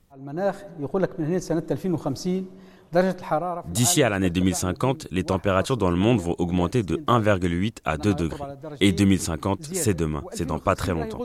D'ici 3.68 4.04
à 4.04 4.10
l'année 4.10 4.30
2050, 4.30 5.08
les 5.12 5.24
températures 5.24 5.78
dans 5.78 5.90
le 5.90 5.98
monde 5.98 6.20
vont 6.20 6.36
augmenter 6.38 6.84
de 6.84 6.98
1,8 7.08 7.78
à 7.86 7.98
2 7.98 8.14
degrés. 8.14 8.44
Et 8.80 8.92
2050, 8.92 9.60
c'est 9.74 9.94
demain, 9.94 10.24
c'est 10.32 10.46
dans 10.46 10.60
pas 10.60 10.76
très 10.76 10.94
longtemps. 10.94 11.20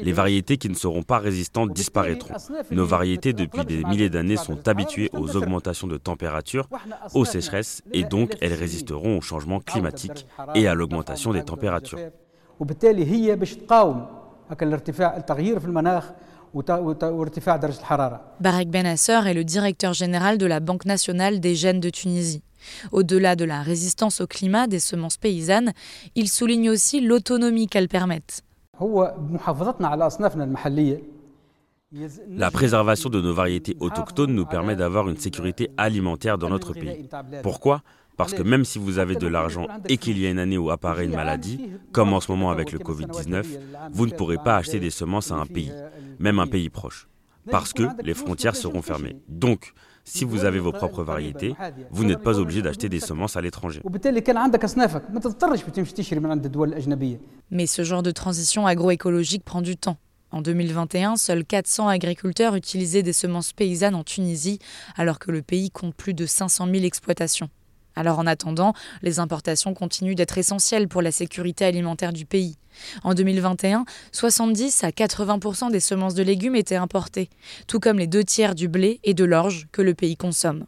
Les 0.00 0.12
variétés 0.12 0.56
qui 0.56 0.68
ne 0.68 0.74
seront 0.74 1.02
pas 1.02 1.18
résistantes 1.18 1.72
disparaîtront. 1.72 2.34
Nos 2.70 2.86
variétés, 2.86 3.32
depuis 3.32 3.64
des 3.64 3.84
milliers 3.84 4.10
d'années, 4.10 4.36
sont 4.36 4.68
habituées 4.68 5.10
aux 5.12 5.36
augmentations 5.36 5.86
de 5.88 5.96
température, 5.96 6.68
aux 7.14 7.24
sécheresses, 7.24 7.82
et 7.92 8.04
donc 8.04 8.36
elles 8.40 8.54
résisteront 8.54 9.18
aux 9.18 9.22
changements 9.22 9.60
climatiques 9.60 10.26
et 10.54 10.68
à 10.68 10.74
l'augmentation 10.74 11.32
des 11.32 11.42
températures. 11.42 11.98
Barek 18.40 18.70
Benasser 18.70 19.20
est 19.26 19.34
le 19.34 19.44
directeur 19.44 19.92
général 19.92 20.38
de 20.38 20.46
la 20.46 20.60
Banque 20.60 20.84
nationale 20.84 21.40
des 21.40 21.54
gènes 21.54 21.80
de 21.80 21.90
Tunisie. 21.90 22.42
Au-delà 22.92 23.36
de 23.36 23.44
la 23.44 23.62
résistance 23.62 24.20
au 24.20 24.26
climat 24.26 24.66
des 24.66 24.80
semences 24.80 25.16
paysannes, 25.16 25.72
il 26.14 26.28
souligne 26.28 26.70
aussi 26.70 27.00
l'autonomie 27.00 27.68
qu'elles 27.68 27.88
permettent. 27.88 28.42
La 32.28 32.50
préservation 32.50 33.10
de 33.10 33.20
nos 33.20 33.34
variétés 33.34 33.76
autochtones 33.80 34.32
nous 34.32 34.46
permet 34.46 34.76
d'avoir 34.76 35.08
une 35.08 35.16
sécurité 35.16 35.70
alimentaire 35.76 36.38
dans 36.38 36.48
notre 36.48 36.72
pays. 36.72 37.08
Pourquoi 37.42 37.82
parce 38.20 38.34
que 38.34 38.42
même 38.42 38.66
si 38.66 38.78
vous 38.78 38.98
avez 38.98 39.16
de 39.16 39.26
l'argent 39.26 39.66
et 39.88 39.96
qu'il 39.96 40.18
y 40.18 40.26
a 40.26 40.30
une 40.30 40.38
année 40.38 40.58
où 40.58 40.70
apparaît 40.70 41.06
une 41.06 41.14
maladie, 41.14 41.70
comme 41.90 42.12
en 42.12 42.20
ce 42.20 42.30
moment 42.30 42.50
avec 42.50 42.70
le 42.70 42.78
Covid-19, 42.78 43.46
vous 43.92 44.06
ne 44.06 44.12
pourrez 44.12 44.36
pas 44.36 44.58
acheter 44.58 44.78
des 44.78 44.90
semences 44.90 45.30
à 45.30 45.36
un 45.36 45.46
pays, 45.46 45.72
même 46.18 46.38
un 46.38 46.46
pays 46.46 46.68
proche, 46.68 47.08
parce 47.50 47.72
que 47.72 47.84
les 48.02 48.12
frontières 48.12 48.56
seront 48.56 48.82
fermées. 48.82 49.16
Donc, 49.26 49.72
si 50.04 50.26
vous 50.26 50.44
avez 50.44 50.58
vos 50.58 50.70
propres 50.70 51.02
variétés, 51.02 51.54
vous 51.90 52.04
n'êtes 52.04 52.22
pas 52.22 52.38
obligé 52.38 52.60
d'acheter 52.60 52.90
des 52.90 53.00
semences 53.00 53.38
à 53.38 53.40
l'étranger. 53.40 53.80
Mais 57.50 57.66
ce 57.66 57.84
genre 57.84 58.02
de 58.02 58.10
transition 58.10 58.66
agroécologique 58.66 59.46
prend 59.46 59.62
du 59.62 59.78
temps. 59.78 59.96
En 60.30 60.42
2021, 60.42 61.16
seuls 61.16 61.46
400 61.46 61.88
agriculteurs 61.88 62.54
utilisaient 62.54 63.02
des 63.02 63.14
semences 63.14 63.54
paysannes 63.54 63.94
en 63.94 64.04
Tunisie, 64.04 64.58
alors 64.98 65.18
que 65.18 65.30
le 65.30 65.40
pays 65.40 65.70
compte 65.70 65.94
plus 65.94 66.12
de 66.12 66.26
500 66.26 66.66
000 66.70 66.84
exploitations. 66.84 67.48
Alors 67.96 68.18
en 68.18 68.26
attendant, 68.26 68.72
les 69.02 69.18
importations 69.18 69.74
continuent 69.74 70.14
d'être 70.14 70.38
essentielles 70.38 70.88
pour 70.88 71.02
la 71.02 71.12
sécurité 71.12 71.64
alimentaire 71.64 72.12
du 72.12 72.24
pays. 72.24 72.56
En 73.02 73.14
2021, 73.14 73.84
70 74.12 74.84
à 74.84 74.90
80% 74.90 75.70
des 75.70 75.80
semences 75.80 76.14
de 76.14 76.22
légumes 76.22 76.56
étaient 76.56 76.76
importées, 76.76 77.28
tout 77.66 77.80
comme 77.80 77.98
les 77.98 78.06
deux 78.06 78.24
tiers 78.24 78.54
du 78.54 78.68
blé 78.68 79.00
et 79.04 79.14
de 79.14 79.24
l'orge 79.24 79.66
que 79.72 79.82
le 79.82 79.94
pays 79.94 80.16
consomme. 80.16 80.66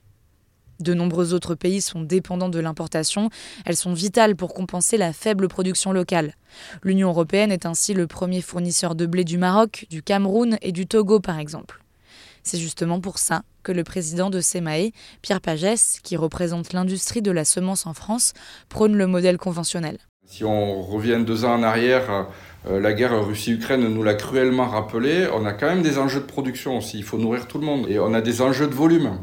De 0.81 0.95
nombreux 0.95 1.33
autres 1.33 1.55
pays 1.55 1.81
sont 1.81 2.00
dépendants 2.00 2.49
de 2.49 2.59
l'importation, 2.59 3.31
elles 3.64 3.76
sont 3.76 3.95
vitales 3.95 4.35
pour 4.35 4.52
compenser 4.52 4.97
la 4.97 5.12
faible 5.12 5.47
production 5.47 5.93
locale. 5.93 6.35
L'Union 6.83 7.11
européenne 7.11 7.52
est 7.52 7.67
ainsi 7.67 7.95
le 7.95 8.09
premier 8.09 8.41
fournisseur 8.41 8.97
de 8.97 9.07
blé 9.07 9.23
du 9.23 9.38
Maroc, 9.38 9.87
du 9.91 10.02
Cameroun 10.02 10.59
et 10.61 10.73
du 10.73 10.88
Togo 10.88 11.21
par 11.21 11.38
exemple. 11.38 11.81
C'est 12.42 12.58
justement 12.58 13.00
pour 13.00 13.18
ça 13.18 13.42
que 13.62 13.72
le 13.72 13.84
président 13.84 14.30
de 14.30 14.40
SEMAE, 14.40 14.90
Pierre 15.22 15.40
Pagès, 15.40 16.00
qui 16.02 16.16
représente 16.16 16.72
l'industrie 16.72 17.22
de 17.22 17.30
la 17.30 17.44
semence 17.44 17.87
en 17.87 17.94
France, 17.94 18.32
prône 18.68 18.96
le 18.96 19.06
modèle 19.06 19.38
conventionnel. 19.38 19.99
Si 20.26 20.44
on 20.44 20.82
revient 20.82 21.22
deux 21.25 21.44
ans 21.44 21.54
en 21.54 21.62
arrière, 21.62 22.28
euh, 22.68 22.80
la 22.80 22.92
guerre 22.92 23.25
Russie-Ukraine 23.25 23.87
nous 23.87 24.02
l'a 24.02 24.14
cruellement 24.14 24.66
rappelé, 24.66 25.28
on 25.32 25.44
a 25.44 25.52
quand 25.52 25.66
même 25.66 25.82
des 25.82 25.99
enjeux 25.99 26.20
de 26.20 26.26
production 26.26 26.78
aussi, 26.78 26.99
il 26.99 27.04
faut 27.04 27.18
nourrir 27.18 27.49
tout 27.49 27.58
le 27.58 27.66
monde, 27.66 27.87
et 27.88 27.99
on 27.99 28.14
a 28.14 28.20
des 28.20 28.40
enjeux 28.40 28.68
de 28.68 28.75
volume. 28.75 29.18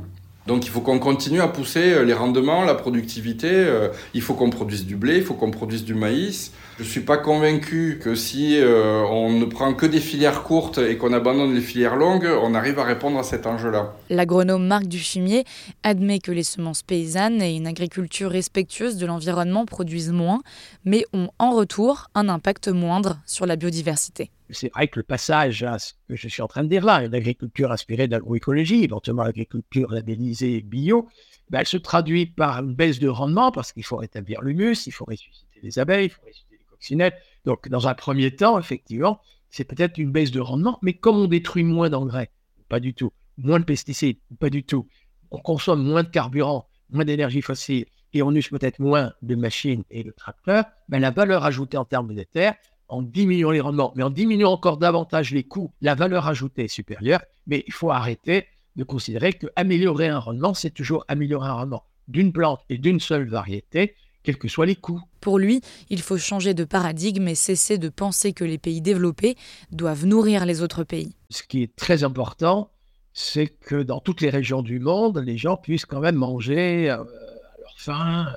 Donc 0.50 0.66
il 0.66 0.72
faut 0.72 0.82
qu'on 0.82 0.98
continue 0.98 1.42
à 1.42 1.48
pousser 1.48 1.94
euh, 1.94 2.04
les 2.04 2.14
rendements, 2.14 2.64
la 2.64 2.74
productivité. 2.74 3.52
Euh, 3.52 3.90
il 4.16 4.22
faut 4.24 4.34
qu'on 4.34 4.50
produise 4.50 4.88
du 4.88 4.96
blé, 4.96 5.18
il 5.18 5.24
faut 5.24 5.36
qu'on 5.36 5.52
produise 5.52 5.86
du 5.86 5.94
maïs. 5.94 6.54
Je 6.80 6.84
ne 6.84 6.88
suis 6.88 7.02
pas 7.02 7.18
convaincu 7.18 8.00
que 8.04 8.16
si 8.16 8.60
euh, 8.60 9.04
on 9.12 9.32
ne 9.32 9.46
prend 9.46 9.76
que 9.76 9.86
des 9.86 10.00
filières 10.00 10.42
courtes 10.42 10.80
et 10.80 10.98
qu'on 10.98 11.14
abandonne 11.14 11.54
les 11.54 11.62
filières 11.62 11.98
longues, 11.98 12.28
on 12.42 12.56
arrive 12.56 12.80
à 12.80 12.84
répondre 12.84 13.20
à 13.20 13.24
cet 13.24 13.46
enjeu-là. 13.46 13.94
L'agronome 14.10 14.66
Marc 14.66 14.88
Duchimier 14.88 15.44
admet 15.84 16.18
que 16.18 16.32
les 16.32 16.42
semences 16.42 16.82
paysannes 16.82 17.44
et 17.44 17.56
une 17.56 17.68
agriculture 17.68 18.32
respectueuse 18.32 18.98
de 18.98 19.06
l'environnement 19.06 19.68
produisent 19.68 20.12
moins, 20.12 20.42
mais 20.84 21.06
ont 21.14 21.30
en 21.38 21.52
retour 21.52 22.08
un 22.16 22.28
impact 22.28 22.70
moindre 22.70 23.20
sur 23.28 23.46
la 23.46 23.56
biodiversité 23.56 24.32
c'est 24.52 24.72
vrai 24.74 24.88
que 24.88 25.00
le 25.00 25.04
passage 25.04 25.64
à 25.64 25.80
ce 25.80 25.94
que 26.08 26.16
je 26.16 26.28
suis 26.28 26.42
en 26.42 26.48
train 26.48 26.64
de 26.64 26.70
dire 26.70 26.84
là, 26.84 27.04
une 27.04 27.14
agriculture 27.14 27.72
inspirée 27.72 28.08
d'agroécologie, 28.08 28.84
éventuellement 28.84 29.24
l'agriculture 29.24 29.92
labellisée 29.92 30.62
bio, 30.62 31.08
ben, 31.50 31.60
elle 31.60 31.68
se 31.68 31.78
traduit 31.78 32.26
par 32.26 32.60
une 32.60 32.74
baisse 32.74 33.00
de 33.00 33.08
rendement 33.08 33.52
parce 33.52 33.72
qu'il 33.72 33.84
faut 33.84 33.98
rétablir 33.98 34.42
l'humus, 34.42 34.88
il 34.88 34.92
faut 34.92 35.06
ressusciter 35.06 35.60
les 35.62 35.80
abeilles, 35.80 36.06
il 36.06 36.10
faut 36.10 36.22
ressusciter 36.22 36.58
les 36.58 36.66
coccinettes. 36.70 37.16
Donc, 37.46 37.70
dans 37.70 37.88
un 37.88 37.94
premier 37.94 38.36
temps, 38.36 38.60
effectivement, 38.60 39.22
c'est 39.50 39.64
peut-être 39.64 39.98
une 39.98 40.12
baisse 40.12 40.32
de 40.32 40.40
rendement, 40.40 40.80
mais 40.82 40.94
comme 40.94 41.18
on 41.18 41.28
détruit 41.28 41.64
moins 41.64 41.90
d'engrais, 41.90 42.32
pas 42.70 42.80
du 42.80 42.94
tout, 42.94 43.12
moins 43.38 43.60
de 43.60 43.66
pesticides, 43.66 44.18
pas 44.40 44.50
du 44.50 44.64
tout, 44.64 44.88
on 45.32 45.40
consomme 45.40 45.84
moins 45.84 46.04
de 46.04 46.10
carburant, 46.10 46.68
moins 46.90 47.06
d'énergie 47.06 47.42
fossile, 47.42 47.86
et 48.14 48.22
on 48.22 48.32
use 48.32 48.50
peut-être 48.50 48.80
moins 48.80 49.14
de 49.22 49.36
machines 49.36 49.84
et 49.92 50.04
de 50.04 50.12
tracteurs, 50.12 50.66
ben, 50.88 51.00
la 51.00 51.12
valeur 51.12 51.46
ajoutée 51.46 51.78
en 51.78 51.86
termes 51.86 52.14
de 52.14 52.24
terre, 52.24 52.56
en 52.90 53.02
diminuant 53.02 53.52
les 53.52 53.62
rendements, 53.62 53.94
mais 53.96 54.04
en 54.04 54.10
diminuant 54.10 54.52
encore 54.52 54.78
davantage 54.78 55.32
les 55.32 55.44
coûts, 55.44 55.72
la 55.82 55.96
valeur 55.96 56.28
ajoutée 56.28 56.66
est 56.66 56.68
supérieure. 56.68 57.22
Mais 57.48 57.64
il 57.68 57.74
faut 57.74 57.92
arrêter 57.92 58.46
de 58.76 58.84
considérer 58.84 59.34
que 59.34 59.48
améliorer 59.56 60.08
un 60.08 60.20
rendement, 60.20 60.54
c'est 60.54 60.72
toujours 60.72 61.06
améliorer 61.08 61.48
un 61.48 61.54
rendement 61.54 61.84
d'une 62.08 62.34
plante 62.34 62.62
et 62.70 62.78
d'une 62.78 63.00
seule 63.00 63.30
variété, 63.30 63.96
quels 64.24 64.38
que 64.38 64.48
soient 64.48 64.66
les 64.66 64.76
coûts. 64.76 65.02
Pour 65.22 65.38
lui, 65.38 65.62
il 65.90 66.02
faut 66.02 66.18
changer 66.18 66.54
de 66.54 66.64
paradigme 66.64 67.28
et 67.28 67.36
cesser 67.36 67.78
de 67.78 67.90
penser 67.90 68.34
que 68.34 68.44
les 68.44 68.58
pays 68.58 68.82
développés 68.82 69.38
doivent 69.72 70.06
nourrir 70.06 70.46
les 70.46 70.62
autres 70.62 70.84
pays. 70.84 71.16
Ce 71.30 71.44
qui 71.44 71.62
est 71.62 71.76
très 71.76 72.04
important, 72.04 72.72
c'est 73.14 73.48
que 73.48 73.84
dans 73.84 74.00
toutes 74.00 74.22
les 74.22 74.30
régions 74.30 74.62
du 74.62 74.80
monde, 74.80 75.20
les 75.20 75.38
gens 75.38 75.56
puissent 75.56 75.86
quand 75.86 76.00
même 76.00 76.16
manger 76.16 76.90
euh, 76.90 76.96
à 76.96 77.62
leur 77.62 77.76
faim, 77.78 78.28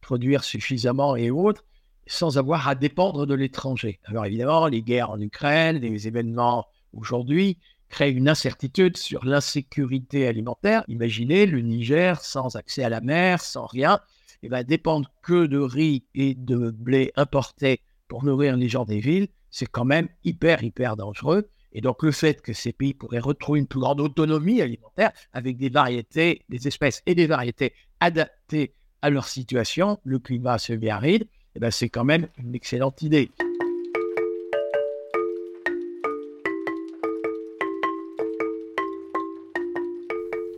produire 0.00 0.42
suffisamment 0.42 1.16
et 1.16 1.30
autres 1.30 1.64
sans 2.06 2.38
avoir 2.38 2.68
à 2.68 2.74
dépendre 2.74 3.26
de 3.26 3.34
l'étranger. 3.34 4.00
Alors 4.04 4.26
évidemment, 4.26 4.66
les 4.66 4.82
guerres 4.82 5.10
en 5.10 5.20
Ukraine, 5.20 5.78
les 5.78 6.08
événements 6.08 6.66
aujourd'hui 6.92 7.58
créent 7.88 8.10
une 8.10 8.28
incertitude 8.28 8.96
sur 8.96 9.24
l'insécurité 9.24 10.26
alimentaire. 10.26 10.82
Imaginez 10.88 11.46
le 11.46 11.60
Niger 11.60 12.20
sans 12.20 12.56
accès 12.56 12.82
à 12.82 12.88
la 12.88 13.00
mer, 13.00 13.40
sans 13.42 13.66
rien, 13.66 14.00
et 14.42 14.48
va 14.48 14.64
dépendre 14.64 15.10
que 15.22 15.46
de 15.46 15.58
riz 15.58 16.04
et 16.14 16.34
de 16.34 16.70
blé 16.70 17.12
importés 17.16 17.80
pour 18.08 18.24
nourrir 18.24 18.56
les 18.56 18.68
gens 18.68 18.84
des 18.84 19.00
villes, 19.00 19.28
c'est 19.50 19.66
quand 19.66 19.84
même 19.84 20.08
hyper, 20.24 20.62
hyper 20.62 20.96
dangereux. 20.96 21.48
Et 21.72 21.80
donc 21.80 22.02
le 22.02 22.12
fait 22.12 22.42
que 22.42 22.52
ces 22.52 22.72
pays 22.72 22.92
pourraient 22.92 23.18
retrouver 23.18 23.60
une 23.60 23.66
plus 23.66 23.80
grande 23.80 24.00
autonomie 24.00 24.60
alimentaire 24.60 25.12
avec 25.32 25.56
des 25.56 25.70
variétés, 25.70 26.42
des 26.48 26.68
espèces 26.68 27.02
et 27.06 27.14
des 27.14 27.26
variétés 27.26 27.72
adaptées 28.00 28.74
à 29.00 29.10
leur 29.10 29.26
situation, 29.26 29.98
le 30.04 30.18
climat 30.18 30.58
semi-aride, 30.58 31.26
eh 31.54 31.60
ben, 31.60 31.70
c'est 31.70 31.88
quand 31.88 32.04
même 32.04 32.28
une 32.38 32.54
excellente 32.54 33.02
idée. 33.02 33.30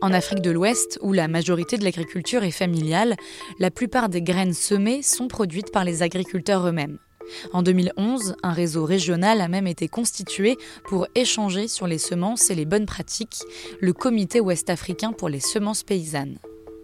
En 0.00 0.12
Afrique 0.12 0.42
de 0.42 0.50
l'Ouest, 0.50 0.98
où 1.00 1.14
la 1.14 1.28
majorité 1.28 1.78
de 1.78 1.84
l'agriculture 1.84 2.44
est 2.44 2.50
familiale, 2.50 3.16
la 3.58 3.70
plupart 3.70 4.10
des 4.10 4.20
graines 4.20 4.52
semées 4.52 5.00
sont 5.02 5.28
produites 5.28 5.72
par 5.72 5.82
les 5.82 6.02
agriculteurs 6.02 6.66
eux-mêmes. 6.66 6.98
En 7.54 7.62
2011, 7.62 8.36
un 8.42 8.52
réseau 8.52 8.84
régional 8.84 9.40
a 9.40 9.48
même 9.48 9.66
été 9.66 9.88
constitué 9.88 10.58
pour 10.84 11.06
échanger 11.14 11.68
sur 11.68 11.86
les 11.86 11.96
semences 11.96 12.50
et 12.50 12.54
les 12.54 12.66
bonnes 12.66 12.84
pratiques, 12.84 13.44
le 13.80 13.94
Comité 13.94 14.40
ouest-africain 14.40 15.12
pour 15.12 15.30
les 15.30 15.40
semences 15.40 15.82
paysannes. 15.82 16.38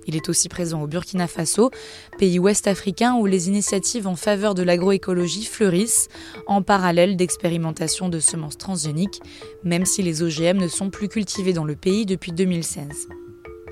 Il 0.07 0.17
est 0.17 0.29
aussi 0.29 0.49
présent 0.49 0.83
au 0.83 0.87
Burkina 0.87 1.27
Faso, 1.27 1.71
pays 2.19 2.39
ouest 2.39 2.67
africain 2.67 3.15
où 3.15 3.27
les 3.27 3.49
initiatives 3.49 4.07
en 4.07 4.17
faveur 4.17 4.55
de 4.55 4.63
l'agroécologie 4.63 5.45
fleurissent, 5.45 6.09
en 6.47 6.63
parallèle 6.63 7.17
d'expérimentations 7.17 8.09
de 8.09 8.21
semences 8.21 8.59
transgéniques, 8.59 9.21
même 9.65 9.85
si 9.85 10.03
les 10.03 10.23
OGM 10.23 10.59
ne 10.59 10.69
sont 10.69 10.91
plus 10.91 11.09
cultivés 11.09 11.53
dans 11.53 11.65
le 11.65 11.77
pays 11.77 12.07
depuis 12.07 12.33
2016. 12.33 13.09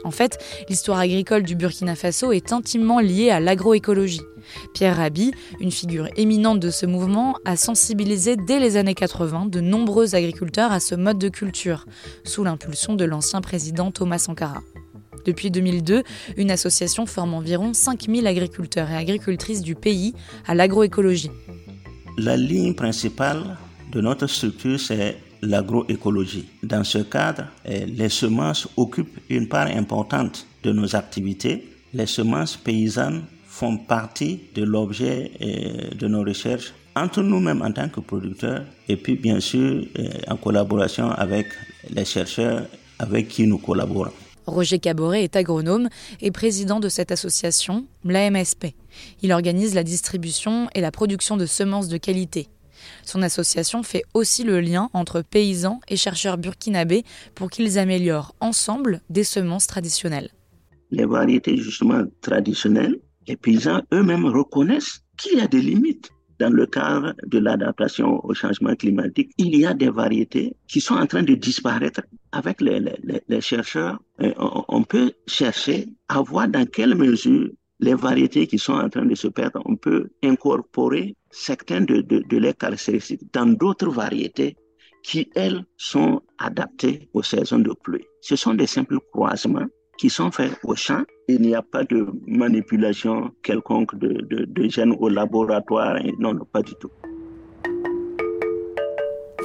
En 0.04 0.10
fait, 0.10 0.38
l'histoire 0.68 0.98
agricole 0.98 1.42
du 1.42 1.56
Burkina 1.56 1.94
Faso 1.94 2.32
est 2.32 2.52
intimement 2.52 3.00
liée 3.00 3.30
à 3.30 3.40
l'agroécologie. 3.40 4.22
Pierre 4.72 4.96
Rabhi, 4.96 5.32
une 5.60 5.70
figure 5.70 6.08
éminente 6.16 6.60
de 6.60 6.70
ce 6.70 6.86
mouvement, 6.86 7.36
a 7.44 7.56
sensibilisé 7.56 8.36
dès 8.36 8.60
les 8.60 8.76
années 8.76 8.94
80 8.94 9.46
de 9.46 9.60
nombreux 9.60 10.14
agriculteurs 10.14 10.72
à 10.72 10.80
ce 10.80 10.94
mode 10.94 11.18
de 11.18 11.28
culture, 11.28 11.84
sous 12.24 12.44
l'impulsion 12.44 12.94
de 12.94 13.04
l'ancien 13.04 13.40
président 13.40 13.90
Thomas 13.90 14.18
Sankara. 14.18 14.62
Depuis 15.28 15.50
2002, 15.50 16.04
une 16.38 16.50
association 16.50 17.04
forme 17.04 17.34
environ 17.34 17.74
5000 17.74 18.26
agriculteurs 18.26 18.90
et 18.90 18.96
agricultrices 18.96 19.60
du 19.60 19.74
pays 19.74 20.14
à 20.46 20.54
l'agroécologie. 20.54 21.30
La 22.16 22.34
ligne 22.34 22.72
principale 22.72 23.58
de 23.92 24.00
notre 24.00 24.26
structure, 24.26 24.80
c'est 24.80 25.18
l'agroécologie. 25.42 26.46
Dans 26.62 26.82
ce 26.82 26.98
cadre, 26.98 27.44
eh, 27.66 27.84
les 27.84 28.08
semences 28.08 28.68
occupent 28.78 29.20
une 29.28 29.48
part 29.48 29.66
importante 29.66 30.46
de 30.62 30.72
nos 30.72 30.96
activités. 30.96 31.62
Les 31.92 32.06
semences 32.06 32.56
paysannes 32.56 33.24
font 33.46 33.76
partie 33.76 34.40
de 34.54 34.64
l'objet 34.64 35.30
eh, 35.40 35.94
de 35.94 36.08
nos 36.08 36.22
recherches 36.22 36.72
entre 36.96 37.22
nous-mêmes 37.22 37.60
en 37.60 37.70
tant 37.70 37.90
que 37.90 38.00
producteurs 38.00 38.62
et 38.88 38.96
puis 38.96 39.16
bien 39.16 39.40
sûr 39.40 39.84
eh, 39.94 40.08
en 40.26 40.36
collaboration 40.36 41.10
avec 41.10 41.48
les 41.90 42.06
chercheurs 42.06 42.62
avec 42.98 43.28
qui 43.28 43.46
nous 43.46 43.58
collaborons. 43.58 44.10
Roger 44.48 44.78
Caboret 44.78 45.22
est 45.22 45.36
agronome 45.36 45.88
et 46.20 46.30
président 46.30 46.80
de 46.80 46.88
cette 46.88 47.12
association, 47.12 47.86
l'AMSP. 48.04 48.74
Il 49.22 49.32
organise 49.32 49.74
la 49.74 49.84
distribution 49.84 50.68
et 50.74 50.80
la 50.80 50.90
production 50.90 51.36
de 51.36 51.46
semences 51.46 51.88
de 51.88 51.98
qualité. 51.98 52.48
Son 53.04 53.22
association 53.22 53.82
fait 53.82 54.04
aussi 54.14 54.44
le 54.44 54.60
lien 54.60 54.88
entre 54.92 55.22
paysans 55.22 55.80
et 55.88 55.96
chercheurs 55.96 56.38
burkinabés 56.38 57.04
pour 57.34 57.50
qu'ils 57.50 57.78
améliorent 57.78 58.34
ensemble 58.40 59.00
des 59.10 59.24
semences 59.24 59.66
traditionnelles. 59.66 60.30
Les 60.90 61.04
variétés 61.04 61.56
justement 61.56 62.02
traditionnelles, 62.20 62.98
les 63.26 63.36
paysans 63.36 63.82
eux-mêmes 63.92 64.26
reconnaissent 64.26 65.02
qu'il 65.16 65.38
y 65.38 65.40
a 65.40 65.48
des 65.48 65.60
limites 65.60 66.10
dans 66.38 66.50
le 66.52 66.66
cadre 66.66 67.14
de 67.26 67.38
l'adaptation 67.38 68.24
au 68.24 68.32
changement 68.32 68.74
climatique, 68.74 69.32
il 69.38 69.56
y 69.56 69.66
a 69.66 69.74
des 69.74 69.90
variétés 69.90 70.54
qui 70.68 70.80
sont 70.80 70.94
en 70.94 71.06
train 71.06 71.22
de 71.22 71.34
disparaître. 71.34 72.00
Avec 72.32 72.60
les, 72.60 72.80
les, 73.28 73.40
chercheurs, 73.40 73.98
on, 74.18 74.82
peut 74.82 75.12
chercher 75.26 75.88
à 76.08 76.20
voir 76.20 76.48
dans 76.48 76.66
quelle 76.66 76.94
mesure 76.94 77.48
les 77.80 77.94
variétés 77.94 78.46
qui 78.46 78.58
sont 78.58 78.74
en 78.74 78.88
train 78.88 79.06
de 79.06 79.14
se 79.14 79.28
perdre, 79.28 79.62
on 79.64 79.76
peut 79.76 80.10
incorporer 80.22 81.16
certaines 81.30 81.86
de, 81.86 82.00
de, 82.02 82.22
de 82.28 82.36
leurs 82.36 82.56
caractéristiques 82.56 83.22
dans 83.32 83.46
d'autres 83.46 83.90
variétés 83.90 84.56
qui, 85.02 85.30
elles, 85.34 85.64
sont 85.76 86.20
adaptées 86.38 87.08
aux 87.14 87.22
saisons 87.22 87.60
de 87.60 87.72
pluie. 87.82 88.04
Ce 88.20 88.36
sont 88.36 88.54
des 88.54 88.66
simples 88.66 88.98
croisements 89.12 89.66
qui 89.96 90.10
sont 90.10 90.30
faits 90.30 90.58
au 90.64 90.74
champ. 90.74 91.02
Il 91.28 91.40
n'y 91.42 91.54
a 91.54 91.62
pas 91.62 91.84
de 91.84 92.06
manipulation 92.26 93.30
quelconque 93.42 93.98
de, 93.98 94.26
de, 94.30 94.68
gènes 94.68 94.94
au 94.98 95.08
laboratoire. 95.08 95.98
Non, 96.18 96.34
non, 96.34 96.44
pas 96.44 96.62
du 96.62 96.74
tout. 96.80 96.90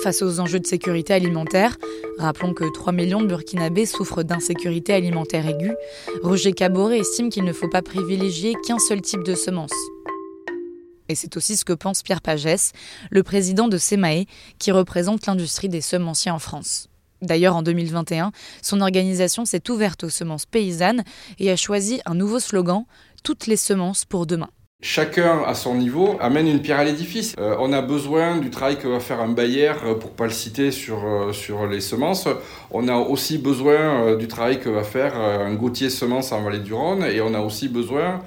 Face 0.03 0.21
aux 0.21 0.41
enjeux 0.41 0.59
de 0.59 0.67
sécurité 0.67 1.13
alimentaire, 1.13 1.77
rappelons 2.17 2.53
que 2.53 2.65
3 2.69 2.91
millions 2.91 3.21
de 3.21 3.27
Burkinabés 3.27 3.85
souffrent 3.85 4.23
d'insécurité 4.23 4.91
alimentaire 4.91 5.47
aiguë, 5.47 5.77
Roger 6.23 6.51
Caboret 6.51 6.99
estime 6.99 7.29
qu'il 7.29 7.45
ne 7.45 7.53
faut 7.53 7.69
pas 7.69 7.81
privilégier 7.81 8.53
qu'un 8.67 8.79
seul 8.79 9.01
type 9.01 9.23
de 9.23 9.33
semence. 9.33 9.71
Et 11.07 11.15
c'est 11.15 11.37
aussi 11.37 11.55
ce 11.55 11.63
que 11.63 11.71
pense 11.71 12.03
Pierre 12.03 12.19
Pagès, 12.19 12.73
le 13.11 13.23
président 13.23 13.69
de 13.69 13.77
SEMAE, 13.77 14.25
qui 14.59 14.73
représente 14.73 15.25
l'industrie 15.25 15.69
des 15.69 15.79
semenciers 15.79 16.31
en 16.31 16.39
France. 16.39 16.89
D'ailleurs, 17.21 17.55
en 17.55 17.63
2021, 17.63 18.33
son 18.61 18.81
organisation 18.81 19.45
s'est 19.45 19.71
ouverte 19.71 20.03
aux 20.03 20.09
semences 20.09 20.45
paysannes 20.45 21.05
et 21.39 21.49
a 21.49 21.55
choisi 21.55 22.01
un 22.05 22.15
nouveau 22.15 22.41
slogan 22.41 22.83
Toutes 23.23 23.47
les 23.47 23.55
semences 23.55 24.03
pour 24.03 24.25
demain. 24.25 24.49
Chacun 24.85 25.43
à 25.47 25.53
son 25.53 25.75
niveau 25.75 26.17
amène 26.19 26.45
une 26.45 26.61
pierre 26.61 26.79
à 26.79 26.83
l'édifice. 26.83 27.35
Euh, 27.39 27.55
on 27.57 27.71
a 27.71 27.81
besoin 27.81 28.39
du 28.39 28.49
travail 28.49 28.77
que 28.77 28.85
va 28.85 28.99
faire 28.99 29.21
un 29.21 29.29
Bayer, 29.29 29.71
euh, 29.85 29.95
pour 29.95 30.09
pas 30.09 30.25
le 30.25 30.33
citer, 30.33 30.71
sur, 30.71 31.05
euh, 31.05 31.31
sur 31.31 31.67
les 31.67 31.79
semences. 31.79 32.27
On 32.69 32.89
a 32.89 32.97
aussi 32.97 33.37
besoin 33.37 34.17
du 34.17 34.27
travail 34.27 34.59
que 34.59 34.67
va 34.67 34.83
faire 34.83 35.15
un 35.15 35.53
Gauthier 35.53 35.89
Semences 35.89 36.33
en 36.33 36.41
Vallée 36.41 36.59
du 36.59 36.73
Rhône. 36.73 37.05
Et 37.05 37.21
on 37.21 37.33
a 37.33 37.39
aussi 37.39 37.69
besoin 37.69 38.19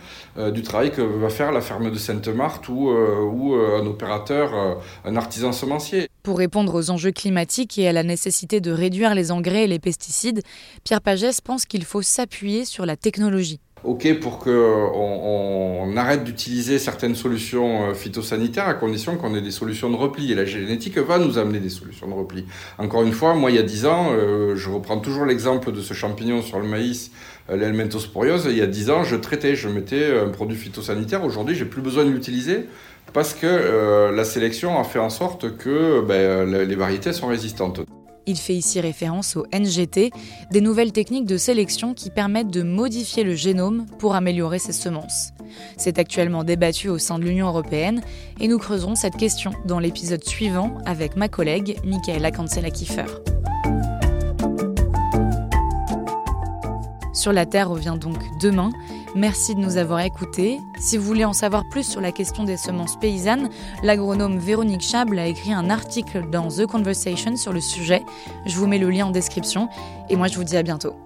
du 0.53 0.63
travail 0.63 0.93
que 0.93 1.03
va 1.03 1.29
faire 1.29 1.53
la 1.53 1.61
ferme 1.61 1.91
de 1.91 1.99
Sainte-Marthe 1.99 2.69
ou, 2.69 2.91
ou 2.91 3.55
un 3.55 3.85
opérateur, 3.85 4.79
un 5.05 5.17
artisan 5.17 5.53
semencier. 5.53 6.09
Pour 6.23 6.39
répondre 6.39 6.75
aux 6.75 6.91
enjeux 6.91 7.11
climatiques 7.11 7.77
et 7.79 7.89
à 7.89 7.93
la 7.93 8.05
nécessité 8.05 8.61
de 8.61 8.71
réduire 8.71 9.15
les 9.15 9.33
engrais 9.33 9.65
et 9.65 9.67
les 9.67 9.81
pesticides, 9.81 10.43
Pierre 10.85 11.01
Pagès 11.01 11.41
pense 11.43 11.67
qu'il 11.67 11.85
faut 11.85 12.03
s'appuyer 12.03 12.65
sur 12.65 12.87
la 12.87 12.97
technologie. 12.97 13.61
OK 13.87 14.19
pour 14.21 14.41
qu'on 14.41 14.51
on 14.51 15.97
arrête 15.97 16.25
d'utiliser 16.25 16.79
certaines 16.79 17.15
solutions 17.15 17.91
euh, 17.91 17.95
phytosanitaires 17.95 18.67
à 18.67 18.75
condition 18.75 19.17
qu'on 19.17 19.35
ait 19.35 19.41
des 19.41 19.53
solutions 19.53 19.91
de 19.91 19.97
repli. 19.97 20.33
Et 20.33 20.35
la 20.35 20.45
génétique 20.45 20.99
va 20.99 21.19
nous 21.19 21.39
amener 21.39 21.61
des 21.61 21.69
solutions 21.71 22.09
de 22.09 22.13
repli. 22.13 22.47
Encore 22.79 23.03
une 23.03 23.13
fois, 23.13 23.35
moi, 23.35 23.51
il 23.51 23.57
y 23.57 23.61
a 23.61 23.63
10 23.63 23.87
ans, 23.87 24.09
euh, 24.11 24.57
je 24.57 24.69
reprends 24.69 24.99
toujours 24.99 25.25
l'exemple 25.25 25.71
de 25.71 25.81
ce 25.81 25.95
champignon 25.95 26.43
sur 26.43 26.59
le 26.59 26.67
maïs, 26.67 27.13
euh, 27.49 27.57
l'helmintosporiose. 27.57 28.49
Il 28.51 28.57
y 28.57 28.63
a 28.63 28.67
10 28.67 28.91
ans, 28.91 29.05
je 29.05 29.17
traitais, 29.17 29.55
je 29.55 29.69
mettais 29.69 30.19
un 30.19 30.31
produit 30.31 30.57
phytosanitaire. 30.57 31.25
Aujourd'hui, 31.25 31.55
j'ai 31.55 31.65
plus 31.65 31.83
besoin 31.83 32.05
de 32.05 32.11
l'utiliser 32.11 32.67
parce 33.13 33.35
que 33.35 34.11
la 34.13 34.25
sélection 34.25 34.81
a 34.81 34.85
fait 34.85 34.99
en 34.99 35.11
sorte 35.11 35.57
que 35.57 36.03
ben, 36.03 36.45
les 36.45 36.75
variétés 36.75 37.13
sont 37.13 37.29
résistantes. 37.29 37.81
Il 38.27 38.37
fait 38.37 38.55
ici 38.55 38.81
référence 38.81 39.37
au 39.37 39.47
NGT, 39.55 40.11
des 40.51 40.61
nouvelles 40.61 40.93
techniques 40.93 41.27
de 41.27 41.37
sélection 41.37 41.95
qui 41.95 42.11
permettent 42.11 42.51
de 42.51 42.63
modifier 42.63 43.23
le 43.23 43.35
génome 43.35 43.87
pour 43.99 44.17
améliorer 44.17 44.59
ses 44.59 44.73
semences. 44.73 45.31
C'est 45.77 46.01
actuellement 46.01 46.43
débattu 46.43 46.89
au 46.89 46.99
sein 46.99 47.21
de 47.21 47.25
l'Union 47.25 47.47
européenne 47.47 48.03
et 48.41 48.49
nous 48.49 48.59
creuserons 48.59 48.97
cette 48.97 49.17
question 49.17 49.53
dans 49.65 49.79
l'épisode 49.79 50.25
suivant 50.25 50.77
avec 50.87 51.15
ma 51.17 51.29
collègue 51.29 51.79
Michaela 51.85 52.33
Cancela-Kiefer. 52.33 53.07
Sur 57.17 57.33
la 57.33 57.47
Terre 57.47 57.71
revient 57.71 57.97
donc 57.99 58.19
demain. 58.41 58.71
Merci 59.17 59.55
de 59.55 59.61
nous 59.61 59.79
avoir 59.79 60.01
écoutés. 60.01 60.61
Si 60.79 60.99
vous 60.99 61.05
voulez 61.05 61.25
en 61.25 61.33
savoir 61.33 61.65
plus 61.71 61.89
sur 61.89 62.03
la 62.03 62.13
question 62.13 62.45
des 62.45 62.59
semences 62.59 63.01
paysannes, 63.01 63.49
l'agronome 63.83 64.37
Véronique 64.37 64.83
Chable 64.83 65.19
a 65.19 65.27
écrit 65.27 65.55
un 65.55 65.71
article 65.71 66.29
dans 66.29 66.49
The 66.49 66.67
Conversation 66.67 67.35
sur 67.37 67.55
le 67.55 67.63
sujet. 67.63 68.05
Je 68.45 68.55
vous 68.57 68.67
mets 68.67 68.77
le 68.77 68.91
lien 68.91 69.07
en 69.07 69.11
description. 69.11 69.71
Et 70.11 70.17
moi, 70.17 70.29
je 70.29 70.37
vous 70.37 70.45
dis 70.45 70.59
à 70.59 70.63
bientôt. 70.63 71.06